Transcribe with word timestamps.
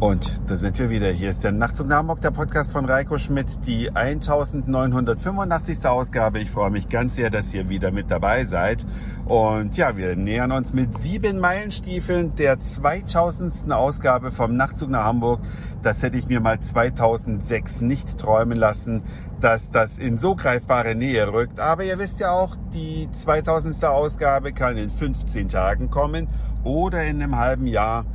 Und 0.00 0.32
da 0.46 0.56
sind 0.56 0.78
wir 0.78 0.88
wieder. 0.88 1.10
Hier 1.10 1.28
ist 1.28 1.44
der 1.44 1.52
Nachtzug 1.52 1.86
nach 1.86 1.98
Hamburg, 1.98 2.22
der 2.22 2.30
Podcast 2.30 2.72
von 2.72 2.86
Reiko 2.86 3.18
Schmidt, 3.18 3.66
die 3.66 3.90
1985. 3.94 5.84
Ausgabe. 5.84 6.38
Ich 6.38 6.50
freue 6.50 6.70
mich 6.70 6.88
ganz 6.88 7.16
sehr, 7.16 7.28
dass 7.28 7.52
ihr 7.52 7.68
wieder 7.68 7.90
mit 7.90 8.10
dabei 8.10 8.46
seid. 8.46 8.86
Und 9.26 9.76
ja, 9.76 9.98
wir 9.98 10.16
nähern 10.16 10.52
uns 10.52 10.72
mit 10.72 10.96
sieben 10.96 11.38
Meilenstiefeln 11.38 12.34
der 12.36 12.58
2000. 12.58 13.70
Ausgabe 13.70 14.30
vom 14.30 14.56
Nachtzug 14.56 14.88
nach 14.88 15.04
Hamburg. 15.04 15.42
Das 15.82 16.02
hätte 16.02 16.16
ich 16.16 16.28
mir 16.28 16.40
mal 16.40 16.58
2006 16.58 17.82
nicht 17.82 18.16
träumen 18.16 18.56
lassen, 18.56 19.02
dass 19.42 19.70
das 19.70 19.98
in 19.98 20.16
so 20.16 20.34
greifbare 20.34 20.94
Nähe 20.94 21.30
rückt. 21.30 21.60
Aber 21.60 21.84
ihr 21.84 21.98
wisst 21.98 22.20
ja 22.20 22.30
auch, 22.30 22.56
die 22.72 23.10
2000. 23.12 23.84
Ausgabe 23.84 24.54
kann 24.54 24.78
in 24.78 24.88
15 24.88 25.48
Tagen 25.48 25.90
kommen 25.90 26.26
oder 26.64 27.04
in 27.04 27.22
einem 27.22 27.36
halben 27.36 27.66
Jahr 27.66 28.06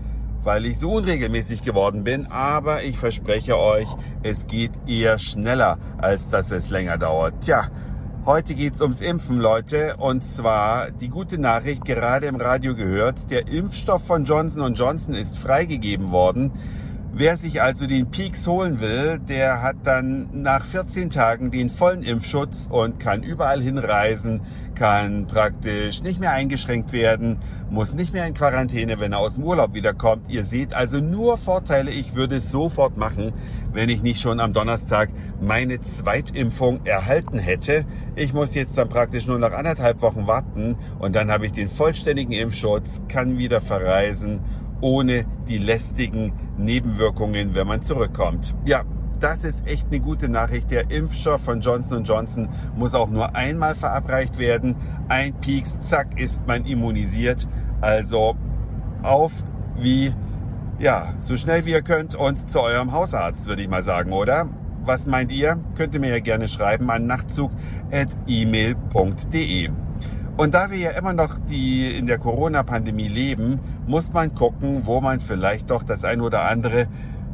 weil 0.45 0.65
ich 0.65 0.79
so 0.79 0.91
unregelmäßig 0.91 1.63
geworden 1.63 2.03
bin. 2.03 2.27
Aber 2.27 2.83
ich 2.83 2.97
verspreche 2.97 3.57
euch, 3.57 3.87
es 4.23 4.47
geht 4.47 4.71
eher 4.87 5.17
schneller, 5.17 5.77
als 5.97 6.29
dass 6.29 6.51
es 6.51 6.69
länger 6.69 6.97
dauert. 6.97 7.41
Tja, 7.41 7.67
heute 8.25 8.55
geht's 8.55 8.79
ums 8.79 9.01
Impfen, 9.01 9.39
Leute. 9.39 9.97
Und 9.97 10.23
zwar 10.23 10.91
die 10.91 11.09
gute 11.09 11.39
Nachricht, 11.39 11.83
gerade 11.83 12.27
im 12.27 12.35
Radio 12.35 12.75
gehört, 12.75 13.29
der 13.31 13.47
Impfstoff 13.49 14.05
von 14.05 14.23
Johnson 14.23 14.73
Johnson 14.75 15.15
ist 15.15 15.37
freigegeben 15.37 16.11
worden. 16.11 16.51
Wer 17.17 17.37
sich 17.37 17.61
also 17.61 17.87
den 17.87 18.11
Peaks 18.11 18.45
holen 18.45 18.81
will, 18.81 19.19
der 19.19 19.61
hat 19.61 19.77
dann 19.85 20.27
nach 20.33 20.65
14 20.65 21.09
Tagen 21.09 21.49
den 21.49 21.69
vollen 21.69 22.01
Impfschutz 22.01 22.67
und 22.69 22.99
kann 22.99 23.23
überall 23.23 23.61
hinreisen, 23.61 24.41
kann 24.75 25.25
praktisch 25.25 26.03
nicht 26.03 26.19
mehr 26.19 26.33
eingeschränkt 26.33 26.91
werden, 26.91 27.37
muss 27.69 27.93
nicht 27.93 28.11
mehr 28.11 28.27
in 28.27 28.33
Quarantäne, 28.33 28.99
wenn 28.99 29.13
er 29.13 29.19
aus 29.19 29.35
dem 29.35 29.45
Urlaub 29.45 29.73
wiederkommt. 29.73 30.29
Ihr 30.29 30.43
seht 30.43 30.73
also 30.73 30.99
nur 30.99 31.37
Vorteile. 31.37 31.89
Ich 31.89 32.15
würde 32.15 32.35
es 32.35 32.51
sofort 32.51 32.97
machen, 32.97 33.31
wenn 33.71 33.87
ich 33.87 34.03
nicht 34.03 34.19
schon 34.19 34.41
am 34.41 34.51
Donnerstag 34.51 35.07
meine 35.39 35.79
Zweitimpfung 35.79 36.85
erhalten 36.85 37.39
hätte. 37.39 37.85
Ich 38.17 38.33
muss 38.33 38.55
jetzt 38.55 38.77
dann 38.77 38.89
praktisch 38.89 39.25
nur 39.25 39.39
noch 39.39 39.53
anderthalb 39.53 40.01
Wochen 40.01 40.27
warten 40.27 40.75
und 40.99 41.15
dann 41.15 41.31
habe 41.31 41.45
ich 41.45 41.53
den 41.53 41.69
vollständigen 41.69 42.33
Impfschutz, 42.33 43.01
kann 43.07 43.37
wieder 43.37 43.61
verreisen 43.61 44.41
ohne 44.85 45.25
die 45.47 45.57
lästigen 45.57 46.33
Nebenwirkungen, 46.59 47.55
wenn 47.55 47.65
man 47.65 47.81
zurückkommt. 47.81 48.53
Ja, 48.65 48.83
das 49.19 49.43
ist 49.43 49.65
echt 49.65 49.87
eine 49.87 49.99
gute 49.99 50.29
Nachricht. 50.29 50.69
Der 50.69 50.91
Impfstoff 50.91 51.43
von 51.43 51.61
Johnson 51.61 52.03
Johnson 52.03 52.49
muss 52.75 52.93
auch 52.93 53.09
nur 53.09 53.35
einmal 53.35 53.73
verabreicht 53.73 54.37
werden. 54.37 54.75
Ein 55.07 55.33
Pieks, 55.41 55.79
zack, 55.81 56.19
ist 56.19 56.45
man 56.45 56.65
immunisiert. 56.65 57.47
Also 57.81 58.35
auf 59.01 59.43
wie, 59.79 60.13
ja, 60.77 61.15
so 61.17 61.35
schnell 61.35 61.65
wie 61.65 61.71
ihr 61.71 61.81
könnt 61.81 62.13
und 62.13 62.51
zu 62.51 62.61
eurem 62.61 62.91
Hausarzt, 62.91 63.47
würde 63.47 63.63
ich 63.63 63.67
mal 63.67 63.81
sagen, 63.81 64.13
oder? 64.13 64.47
Was 64.83 65.07
meint 65.07 65.31
ihr? 65.31 65.57
Könnt 65.75 65.95
ihr 65.95 65.99
mir 65.99 66.11
ja 66.11 66.19
gerne 66.19 66.47
schreiben 66.47 66.91
an 66.91 67.07
nachtzug.email.de. 67.07 69.84
Und 70.37 70.53
da 70.53 70.69
wir 70.69 70.77
ja 70.77 70.91
immer 70.91 71.13
noch 71.13 71.39
die 71.49 71.87
in 71.95 72.07
der 72.07 72.17
Corona-Pandemie 72.17 73.07
leben, 73.07 73.61
muss 73.87 74.11
man 74.11 74.35
gucken, 74.35 74.81
wo 74.85 74.99
man 74.99 75.21
vielleicht 75.21 75.69
doch 75.69 75.81
das 75.81 76.03
ein 76.03 76.19
oder 76.19 76.49
andere 76.49 76.87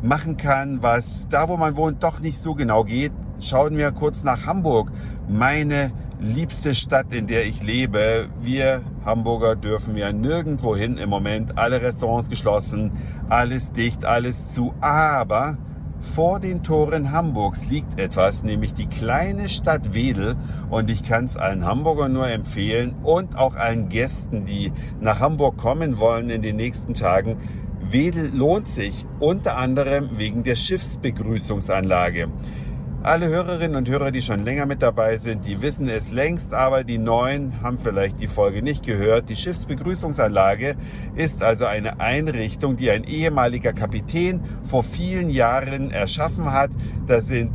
machen 0.03 0.37
kann, 0.37 0.83
was 0.83 1.27
da, 1.27 1.49
wo 1.49 1.57
man 1.57 1.75
wohnt, 1.75 2.03
doch 2.03 2.19
nicht 2.19 2.39
so 2.39 2.53
genau 2.53 2.83
geht. 2.83 3.11
Schauen 3.39 3.75
wir 3.75 3.91
kurz 3.91 4.23
nach 4.23 4.45
Hamburg, 4.45 4.91
meine 5.27 5.91
liebste 6.19 6.75
Stadt, 6.75 7.11
in 7.11 7.25
der 7.25 7.47
ich 7.47 7.63
lebe. 7.63 8.29
Wir 8.39 8.81
Hamburger 9.03 9.55
dürfen 9.55 9.97
ja 9.97 10.11
nirgendwo 10.11 10.75
hin 10.75 10.97
im 10.97 11.09
Moment. 11.09 11.57
Alle 11.57 11.81
Restaurants 11.81 12.29
geschlossen, 12.29 12.91
alles 13.29 13.71
dicht, 13.71 14.05
alles 14.05 14.49
zu. 14.49 14.75
Aber 14.79 15.57
vor 16.01 16.39
den 16.39 16.63
Toren 16.63 17.11
Hamburgs 17.11 17.65
liegt 17.65 17.99
etwas, 17.99 18.43
nämlich 18.43 18.73
die 18.73 18.87
kleine 18.87 19.49
Stadt 19.49 19.93
Wedel. 19.93 20.35
Und 20.69 20.89
ich 20.89 21.03
kann 21.03 21.25
es 21.25 21.37
allen 21.37 21.65
Hamburgern 21.65 22.13
nur 22.13 22.27
empfehlen 22.27 22.95
und 23.03 23.37
auch 23.37 23.55
allen 23.55 23.89
Gästen, 23.89 24.45
die 24.45 24.71
nach 24.99 25.19
Hamburg 25.19 25.57
kommen 25.57 25.97
wollen 25.97 26.29
in 26.29 26.41
den 26.41 26.55
nächsten 26.55 26.93
Tagen. 26.93 27.37
Wedel 27.81 28.31
lohnt 28.33 28.67
sich 28.67 29.05
unter 29.19 29.57
anderem 29.57 30.17
wegen 30.17 30.43
der 30.43 30.55
Schiffsbegrüßungsanlage. 30.55 32.29
Alle 33.03 33.29
Hörerinnen 33.29 33.75
und 33.77 33.89
Hörer, 33.89 34.11
die 34.11 34.21
schon 34.21 34.45
länger 34.45 34.67
mit 34.67 34.83
dabei 34.83 35.17
sind, 35.17 35.47
die 35.47 35.63
wissen 35.63 35.89
es 35.89 36.11
längst, 36.11 36.53
aber 36.53 36.83
die 36.83 36.99
Neuen 36.99 37.63
haben 37.63 37.79
vielleicht 37.79 38.21
die 38.21 38.27
Folge 38.27 38.61
nicht 38.61 38.85
gehört. 38.85 39.27
Die 39.27 39.35
Schiffsbegrüßungsanlage 39.35 40.75
ist 41.15 41.41
also 41.41 41.65
eine 41.65 41.99
Einrichtung, 41.99 42.77
die 42.77 42.91
ein 42.91 43.03
ehemaliger 43.03 43.73
Kapitän 43.73 44.39
vor 44.61 44.83
vielen 44.83 45.31
Jahren 45.31 45.89
erschaffen 45.89 46.51
hat. 46.51 46.69
Da 47.07 47.21
sind 47.21 47.51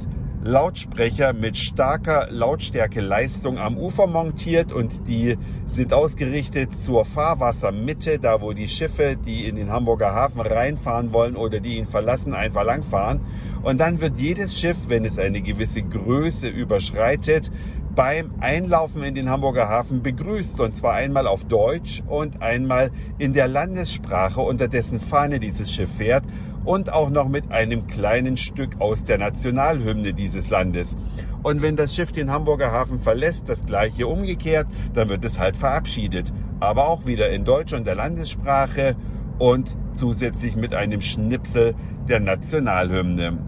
Lautsprecher 0.47 1.33
mit 1.33 1.59
starker 1.59 2.29
Lautstärkeleistung 2.31 3.59
am 3.59 3.77
Ufer 3.77 4.07
montiert 4.07 4.73
und 4.73 5.09
die 5.09 5.37
sind 5.67 5.93
ausgerichtet 5.93 6.81
zur 6.81 7.05
Fahrwassermitte, 7.05 8.21
da 8.21 8.41
wo 8.41 8.53
die 8.53 8.69
Schiffe, 8.69 9.17
die 9.17 9.49
in 9.49 9.57
den 9.57 9.73
Hamburger 9.73 10.15
Hafen 10.15 10.41
reinfahren 10.41 11.12
wollen 11.12 11.34
oder 11.34 11.59
die 11.59 11.79
ihn 11.79 11.84
verlassen, 11.84 12.33
einfach 12.33 12.62
langfahren. 12.62 13.23
Und 13.65 13.81
dann 13.81 14.01
wird 14.01 14.19
jedes 14.19 14.57
Schiff, 14.57 14.84
wenn 14.87 15.05
es 15.05 15.19
eine 15.19 15.43
gewisse 15.43 15.83
Größe 15.83 16.47
überschreitet, 16.47 17.51
beim 17.97 18.31
Einlaufen 18.39 19.03
in 19.03 19.17
den 19.17 19.28
Hamburger 19.28 19.69
Hafen 19.69 20.01
begrüßt. 20.05 20.61
Und 20.61 20.77
zwar 20.77 20.93
einmal 20.93 21.27
auf 21.27 21.43
Deutsch 21.43 22.05
und 22.07 22.41
einmal 22.41 22.93
in 23.19 23.33
der 23.33 23.49
Landessprache, 23.49 24.41
unter 24.41 24.69
dessen 24.69 25.01
Fahne 25.01 25.41
dieses 25.41 25.73
Schiff 25.73 25.97
fährt 25.97 26.23
und 26.66 26.93
auch 26.93 27.09
noch 27.10 27.28
mit 27.28 27.50
einem 27.53 27.87
kleinen 27.87 28.37
Stück 28.37 28.81
aus 28.81 29.04
der 29.04 29.19
Nationalhymne 29.19 30.12
dieses 30.12 30.50
Landes. 30.50 30.97
Und 31.43 31.62
wenn 31.62 31.77
das 31.77 31.94
Schiff 31.94 32.12
den 32.12 32.31
Hamburger 32.31 32.72
Hafen 32.72 32.99
verlässt, 32.99 33.49
das 33.49 33.65
gleiche 33.65 34.06
umgekehrt, 34.09 34.66
dann 34.93 35.09
wird 35.09 35.25
es 35.25 35.38
halt 35.38 35.56
verabschiedet. 35.56 36.32
Aber 36.60 36.88
auch 36.88 37.06
wieder 37.06 37.31
in 37.31 37.44
Deutsch 37.44 37.72
und 37.72 37.87
der 37.87 37.94
Landessprache 37.94 38.97
und 39.38 39.77
zusätzlich 39.94 40.56
mit 40.56 40.75
einem 40.75 41.00
Schnipsel 41.00 41.75
der 42.09 42.21
Nationalhymne. 42.21 43.38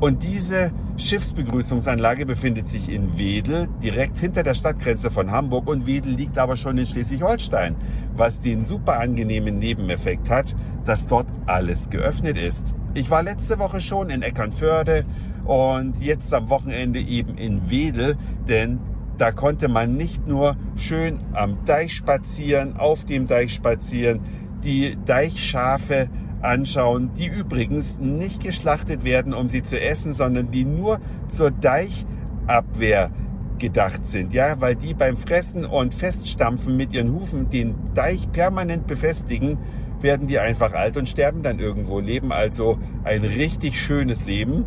Und 0.00 0.22
diese 0.22 0.70
Schiffsbegrüßungsanlage 0.96 2.26
befindet 2.26 2.68
sich 2.68 2.88
in 2.88 3.18
Wedel, 3.18 3.68
direkt 3.82 4.18
hinter 4.18 4.42
der 4.42 4.54
Stadtgrenze 4.54 5.10
von 5.10 5.30
Hamburg. 5.30 5.68
Und 5.68 5.86
Wedel 5.86 6.12
liegt 6.12 6.38
aber 6.38 6.56
schon 6.56 6.78
in 6.78 6.86
Schleswig-Holstein, 6.86 7.76
was 8.14 8.40
den 8.40 8.62
super 8.62 9.00
angenehmen 9.00 9.58
Nebeneffekt 9.58 10.30
hat, 10.30 10.54
dass 10.88 11.06
dort 11.06 11.26
alles 11.44 11.90
geöffnet 11.90 12.38
ist. 12.38 12.74
Ich 12.94 13.10
war 13.10 13.22
letzte 13.22 13.58
Woche 13.58 13.80
schon 13.80 14.08
in 14.08 14.22
Eckernförde 14.22 15.04
und 15.44 16.00
jetzt 16.00 16.32
am 16.32 16.48
Wochenende 16.48 16.98
eben 16.98 17.36
in 17.36 17.68
Wedel, 17.68 18.16
denn 18.48 18.80
da 19.18 19.30
konnte 19.30 19.68
man 19.68 19.96
nicht 19.96 20.26
nur 20.26 20.56
schön 20.76 21.20
am 21.34 21.64
Deich 21.66 21.94
spazieren, 21.94 22.76
auf 22.78 23.04
dem 23.04 23.26
Deich 23.26 23.52
spazieren, 23.52 24.20
die 24.64 24.96
Deichschafe 25.04 26.08
anschauen, 26.40 27.10
die 27.18 27.26
übrigens 27.26 27.98
nicht 27.98 28.42
geschlachtet 28.42 29.04
werden, 29.04 29.34
um 29.34 29.50
sie 29.50 29.62
zu 29.62 29.78
essen, 29.78 30.14
sondern 30.14 30.50
die 30.50 30.64
nur 30.64 31.00
zur 31.28 31.50
Deichabwehr 31.50 33.10
gedacht 33.58 34.08
sind, 34.08 34.32
ja, 34.32 34.58
weil 34.60 34.76
die 34.76 34.94
beim 34.94 35.18
Fressen 35.18 35.66
und 35.66 35.94
Feststampfen 35.94 36.76
mit 36.78 36.94
ihren 36.94 37.12
Hufen 37.12 37.50
den 37.50 37.74
Deich 37.92 38.30
permanent 38.32 38.86
befestigen, 38.86 39.58
werden 40.02 40.26
die 40.26 40.38
einfach 40.38 40.72
alt 40.72 40.96
und 40.96 41.08
sterben 41.08 41.42
dann 41.42 41.58
irgendwo, 41.58 42.00
leben 42.00 42.32
also 42.32 42.78
ein 43.04 43.24
richtig 43.24 43.80
schönes 43.80 44.24
Leben 44.24 44.64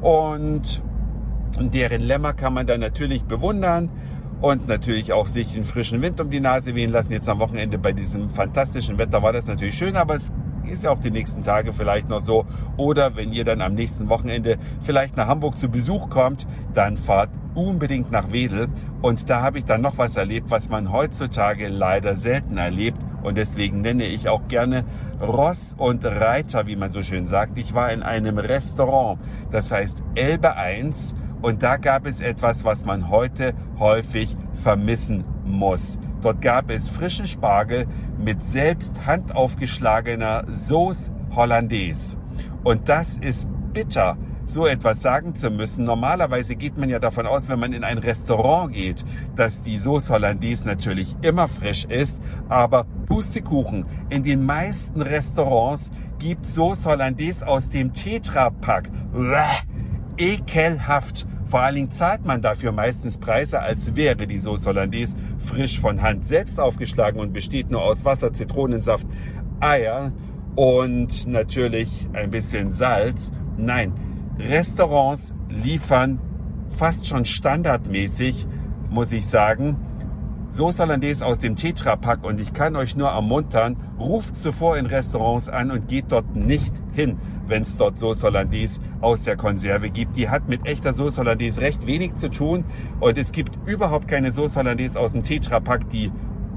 und 0.00 0.82
deren 1.58 2.02
Lämmer 2.02 2.32
kann 2.32 2.54
man 2.54 2.66
dann 2.66 2.80
natürlich 2.80 3.24
bewundern 3.24 3.90
und 4.40 4.66
natürlich 4.66 5.12
auch 5.12 5.26
sich 5.26 5.52
den 5.52 5.64
frischen 5.64 6.02
Wind 6.02 6.20
um 6.20 6.28
die 6.28 6.40
Nase 6.40 6.74
wehen 6.74 6.90
lassen. 6.90 7.12
Jetzt 7.12 7.28
am 7.28 7.38
Wochenende 7.38 7.78
bei 7.78 7.92
diesem 7.92 8.28
fantastischen 8.28 8.98
Wetter 8.98 9.22
war 9.22 9.32
das 9.32 9.46
natürlich 9.46 9.76
schön, 9.76 9.96
aber 9.96 10.14
es 10.14 10.32
ist 10.68 10.84
ja 10.84 10.90
auch 10.90 11.00
die 11.00 11.10
nächsten 11.10 11.42
Tage 11.42 11.72
vielleicht 11.72 12.08
noch 12.08 12.20
so. 12.20 12.44
Oder 12.76 13.16
wenn 13.16 13.32
ihr 13.32 13.44
dann 13.44 13.60
am 13.60 13.74
nächsten 13.74 14.08
Wochenende 14.08 14.58
vielleicht 14.80 15.16
nach 15.16 15.28
Hamburg 15.28 15.58
zu 15.58 15.68
Besuch 15.68 16.08
kommt, 16.08 16.46
dann 16.74 16.96
fahrt 16.96 17.30
unbedingt 17.54 18.10
nach 18.10 18.32
Wedel. 18.32 18.68
Und 19.00 19.28
da 19.30 19.42
habe 19.42 19.58
ich 19.58 19.64
dann 19.64 19.80
noch 19.80 19.98
was 19.98 20.16
erlebt, 20.16 20.50
was 20.50 20.68
man 20.68 20.90
heutzutage 20.90 21.68
leider 21.68 22.16
selten 22.16 22.56
erlebt. 22.58 22.98
Und 23.22 23.36
deswegen 23.36 23.80
nenne 23.80 24.04
ich 24.04 24.28
auch 24.28 24.48
gerne 24.48 24.84
Ross 25.20 25.74
und 25.76 26.04
Reiter, 26.04 26.66
wie 26.66 26.76
man 26.76 26.90
so 26.90 27.02
schön 27.02 27.26
sagt. 27.26 27.58
Ich 27.58 27.74
war 27.74 27.92
in 27.92 28.02
einem 28.02 28.38
Restaurant, 28.38 29.20
das 29.50 29.70
heißt 29.70 30.02
Elbe 30.14 30.56
1. 30.56 31.14
Und 31.40 31.62
da 31.62 31.76
gab 31.76 32.06
es 32.06 32.20
etwas, 32.20 32.64
was 32.64 32.84
man 32.84 33.10
heute 33.10 33.54
häufig 33.78 34.36
vermissen 34.54 35.24
muss. 35.44 35.98
Dort 36.20 36.40
gab 36.40 36.70
es 36.70 36.88
frischen 36.88 37.26
Spargel 37.26 37.86
mit 38.16 38.42
selbst 38.42 39.06
handaufgeschlagener 39.06 40.44
Sauce 40.54 41.10
Hollandaise. 41.34 42.16
Und 42.62 42.88
das 42.88 43.18
ist 43.18 43.48
bitter, 43.72 44.16
so 44.46 44.66
etwas 44.66 45.00
sagen 45.00 45.34
zu 45.34 45.50
müssen. 45.50 45.84
Normalerweise 45.84 46.56
geht 46.56 46.76
man 46.76 46.88
ja 46.88 46.98
davon 46.98 47.26
aus, 47.26 47.48
wenn 47.48 47.58
man 47.58 47.72
in 47.72 47.84
ein 47.84 47.98
Restaurant 47.98 48.72
geht, 48.72 49.04
dass 49.34 49.62
die 49.62 49.78
Sauce 49.78 50.10
Hollandaise 50.10 50.66
natürlich 50.66 51.16
immer 51.22 51.48
frisch 51.48 51.86
ist. 51.86 52.20
Aber 52.48 52.86
Pustekuchen, 53.12 53.84
in 54.08 54.22
den 54.22 54.42
meisten 54.42 55.02
Restaurants 55.02 55.90
gibt 56.18 56.46
Sauce 56.46 56.86
Hollandaise 56.86 57.46
aus 57.46 57.68
dem 57.68 57.92
Tetra-Pack. 57.92 58.90
Ekelhaft. 60.16 61.26
Vor 61.44 61.60
allen 61.60 61.74
Dingen 61.74 61.90
zahlt 61.90 62.24
man 62.24 62.40
dafür 62.40 62.72
meistens 62.72 63.18
Preise, 63.18 63.60
als 63.60 63.96
wäre 63.96 64.26
die 64.26 64.38
Sauce 64.38 64.66
Hollandaise 64.66 65.14
frisch 65.36 65.78
von 65.78 66.00
Hand 66.00 66.24
selbst 66.24 66.58
aufgeschlagen 66.58 67.20
und 67.20 67.34
besteht 67.34 67.70
nur 67.70 67.84
aus 67.84 68.06
Wasser, 68.06 68.32
Zitronensaft, 68.32 69.06
Eier 69.60 70.12
und 70.56 71.26
natürlich 71.26 71.90
ein 72.14 72.30
bisschen 72.30 72.70
Salz. 72.70 73.30
Nein, 73.58 73.92
Restaurants 74.38 75.34
liefern 75.50 76.18
fast 76.70 77.06
schon 77.06 77.26
standardmäßig, 77.26 78.46
muss 78.88 79.12
ich 79.12 79.26
sagen, 79.26 79.76
Sauce 80.54 80.80
Hollandaise 80.80 81.24
aus 81.24 81.38
dem 81.38 81.56
Tetra-Pack 81.56 82.26
und 82.26 82.38
ich 82.38 82.52
kann 82.52 82.76
euch 82.76 82.94
nur 82.94 83.08
ermuntern, 83.08 83.74
ruft 83.98 84.36
zuvor 84.36 84.76
in 84.76 84.84
Restaurants 84.84 85.48
an 85.48 85.70
und 85.70 85.88
geht 85.88 86.12
dort 86.12 86.36
nicht 86.36 86.74
hin, 86.92 87.18
wenn 87.46 87.62
es 87.62 87.78
dort 87.78 87.98
Sauce 87.98 88.22
Hollandaise 88.22 88.78
aus 89.00 89.22
der 89.22 89.38
Konserve 89.38 89.88
gibt. 89.88 90.14
Die 90.18 90.28
hat 90.28 90.50
mit 90.50 90.66
echter 90.66 90.92
Sauce 90.92 91.16
Hollandaise 91.16 91.62
recht 91.62 91.86
wenig 91.86 92.16
zu 92.16 92.30
tun 92.30 92.64
und 93.00 93.16
es 93.16 93.32
gibt 93.32 93.66
überhaupt 93.66 94.08
keine 94.08 94.30
Sauce 94.30 94.54
Hollandaise 94.54 95.00
aus 95.00 95.12
dem 95.12 95.22
Tetra-Pack, 95.22 95.88
die 95.88 96.12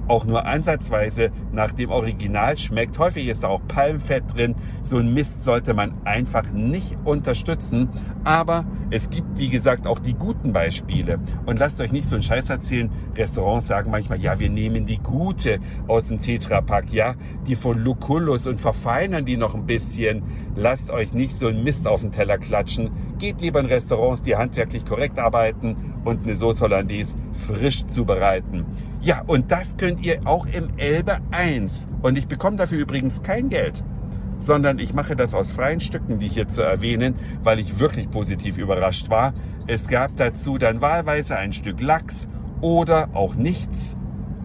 auch 0.08 0.26
nur 0.26 0.46
ansatzweise 0.46 1.32
nach 1.52 1.72
dem 1.72 1.90
Original 1.90 2.58
schmeckt. 2.58 2.98
Häufig 3.00 3.28
ist 3.28 3.44
da 3.44 3.48
auch 3.48 3.62
Palmfett 3.68 4.24
drin. 4.36 4.56
So 4.82 4.98
ein 4.98 5.14
Mist 5.14 5.44
sollte 5.44 5.74
man 5.74 5.94
einfach 6.06 6.52
nicht 6.52 6.98
unterstützen. 7.04 7.90
Aber 8.24 8.66
es 8.92 9.10
gibt, 9.10 9.38
wie 9.38 9.50
gesagt, 9.50 9.88
auch 9.88 10.00
die 10.00 10.14
guten 10.14 10.54
Beispiele. 10.54 11.20
Und 11.46 11.60
lasst 11.60 11.80
euch 11.82 11.92
nicht 11.92 12.08
so 12.08 12.16
einen 12.16 12.24
Scheiß 12.24 12.50
erzählen. 12.50 12.92
Restaurants 13.16 13.68
sagen 13.68 13.92
manchmal, 13.92 14.20
ja, 14.20 14.40
wir 14.40 14.50
nehmen 14.50 14.86
die 14.86 15.00
gute 15.00 15.60
aus 15.88 16.08
dem 16.08 16.20
Tetrapack, 16.20 16.92
ja, 16.92 17.16
die 17.48 17.56
von 17.56 17.80
Lucullus 17.80 18.48
und 18.48 18.60
verfeinern 18.60 19.26
die 19.26 19.38
noch 19.38 19.56
ein 19.56 19.66
bisschen. 19.66 20.24
Lasst 20.56 20.90
euch 20.90 21.14
nicht 21.14 21.34
so 21.34 21.48
einen 21.48 21.64
Mist 21.64 21.88
auf 21.88 22.02
den 22.02 22.12
Teller 22.12 22.38
klatschen. 22.38 22.92
Geht 23.18 23.42
lieber 23.42 23.60
in 23.60 23.68
Restaurants, 23.68 24.22
die 24.22 24.36
handwerklich 24.36 24.86
korrekt 24.86 25.20
arbeiten 25.20 25.94
und 26.04 26.24
eine 26.24 26.36
Sauce 26.36 26.62
Hollandaise 26.62 27.16
frisch 27.32 27.86
zubereiten. 27.88 28.66
Ja, 29.02 29.24
und 29.26 29.52
das 29.52 29.78
könnt 29.78 30.02
ihr 30.02 30.22
auch 30.26 30.46
im 30.48 30.78
Elbe 30.78 31.20
1. 31.32 31.88
Und 32.02 32.18
ich 32.18 32.28
bekomme 32.28 32.58
dafür 32.58 32.80
übrigens 32.80 33.22
kein 33.22 33.50
Geld 33.50 33.84
sondern 34.38 34.80
ich 34.80 34.94
mache 34.94 35.16
das 35.16 35.34
aus 35.34 35.52
freien 35.52 35.80
Stücken, 35.80 36.20
die 36.20 36.28
hier 36.28 36.48
zu 36.48 36.62
erwähnen, 36.62 37.16
weil 37.44 37.60
ich 37.60 37.80
wirklich 37.80 38.10
positiv 38.12 38.58
überrascht 38.58 39.10
war. 39.10 39.34
Es 39.68 39.88
gab 39.88 40.16
dazu 40.18 40.58
dann 40.58 40.82
wahlweise 40.82 41.38
ein 41.38 41.54
Stück 41.54 41.82
Lachs 41.82 42.28
oder 42.62 43.10
auch 43.14 43.36
nichts 43.36 43.96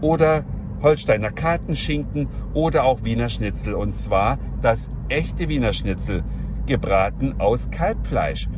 oder 0.00 0.44
Holsteiner 0.82 1.30
Kartenschinken 1.30 2.28
oder 2.54 2.84
auch 2.84 3.04
Wiener 3.04 3.28
Schnitzel 3.28 3.74
und 3.74 3.94
zwar 3.94 4.38
das 4.62 4.90
echte 5.08 5.48
Wiener 5.48 5.72
Schnitzel 5.72 6.24
gebraten 6.66 7.34
aus 7.38 7.70
Kalbfleisch. 7.70 8.48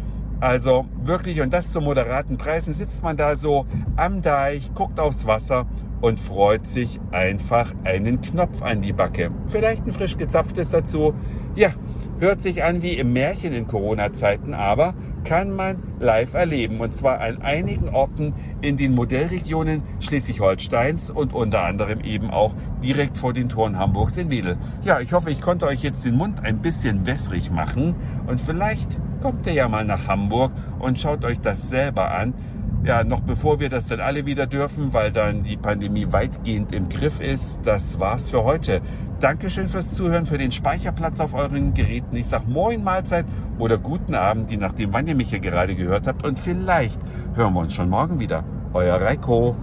Also 0.42 0.86
wirklich, 1.04 1.40
und 1.40 1.52
das 1.52 1.70
zu 1.70 1.80
moderaten 1.80 2.36
Preisen, 2.36 2.74
sitzt 2.74 3.04
man 3.04 3.16
da 3.16 3.36
so 3.36 3.64
am 3.94 4.22
Deich, 4.22 4.74
guckt 4.74 4.98
aufs 4.98 5.24
Wasser 5.24 5.66
und 6.00 6.18
freut 6.18 6.66
sich 6.66 6.98
einfach 7.12 7.72
einen 7.84 8.22
Knopf 8.22 8.60
an 8.60 8.82
die 8.82 8.92
Backe. 8.92 9.30
Vielleicht 9.46 9.86
ein 9.86 9.92
frisch 9.92 10.16
gezapftes 10.16 10.70
dazu. 10.70 11.14
Ja, 11.54 11.68
hört 12.18 12.42
sich 12.42 12.64
an 12.64 12.82
wie 12.82 12.94
im 12.94 13.12
Märchen 13.12 13.52
in 13.52 13.68
Corona-Zeiten, 13.68 14.52
aber 14.52 14.94
kann 15.22 15.54
man 15.54 15.80
live 16.00 16.34
erleben. 16.34 16.80
Und 16.80 16.92
zwar 16.92 17.20
an 17.20 17.40
einigen 17.42 17.88
Orten 17.88 18.34
in 18.62 18.76
den 18.76 18.96
Modellregionen 18.96 19.82
Schleswig-Holsteins 20.00 21.10
und 21.10 21.34
unter 21.34 21.62
anderem 21.62 22.00
eben 22.00 22.32
auch 22.32 22.56
direkt 22.82 23.16
vor 23.16 23.32
den 23.32 23.48
Toren 23.48 23.78
Hamburgs 23.78 24.16
in 24.16 24.28
Wedel. 24.28 24.56
Ja, 24.82 24.98
ich 24.98 25.12
hoffe, 25.12 25.30
ich 25.30 25.40
konnte 25.40 25.66
euch 25.66 25.84
jetzt 25.84 26.04
den 26.04 26.16
Mund 26.16 26.44
ein 26.44 26.58
bisschen 26.58 27.06
wässrig 27.06 27.52
machen 27.52 27.94
und 28.26 28.40
vielleicht 28.40 28.98
kommt 29.22 29.46
ihr 29.46 29.52
ja 29.52 29.68
mal 29.68 29.84
nach 29.84 30.08
Hamburg 30.08 30.52
und 30.78 30.98
schaut 30.98 31.24
euch 31.24 31.40
das 31.40 31.68
selber 31.68 32.12
an 32.12 32.34
ja, 32.84 33.04
noch 33.04 33.20
bevor 33.20 33.60
wir 33.60 33.68
das 33.68 33.86
dann 33.86 34.00
alle 34.00 34.26
wieder 34.26 34.46
dürfen, 34.46 34.92
weil 34.92 35.12
dann 35.12 35.44
die 35.44 35.56
Pandemie 35.56 36.06
weitgehend 36.10 36.74
im 36.74 36.88
Griff 36.88 37.20
ist. 37.20 37.60
Das 37.64 38.00
war's 38.00 38.30
für 38.30 38.42
heute. 38.42 38.80
Dankeschön 39.20 39.68
fürs 39.68 39.94
Zuhören, 39.94 40.26
für 40.26 40.36
den 40.36 40.50
Speicherplatz 40.50 41.20
auf 41.20 41.32
euren 41.34 41.74
Geräten. 41.74 42.16
Ich 42.16 42.26
sag 42.26 42.48
Moin 42.48 42.82
Mahlzeit 42.82 43.24
oder 43.58 43.78
guten 43.78 44.16
Abend, 44.16 44.50
je 44.50 44.56
nachdem, 44.56 44.92
wann 44.92 45.06
ihr 45.06 45.14
mich 45.14 45.30
hier 45.30 45.38
gerade 45.38 45.76
gehört 45.76 46.08
habt. 46.08 46.26
Und 46.26 46.40
vielleicht 46.40 47.00
hören 47.34 47.54
wir 47.54 47.60
uns 47.60 47.72
schon 47.72 47.88
morgen 47.88 48.18
wieder. 48.18 48.42
Euer 48.72 49.00
Reiko. 49.00 49.54